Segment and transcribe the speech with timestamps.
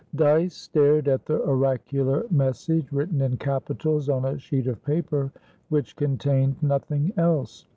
[0.15, 5.31] Dyce stared at the oracular message, written in capitals on a sheet of paper
[5.69, 7.67] which contained nothing else.